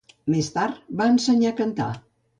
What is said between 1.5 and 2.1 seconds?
a cantar.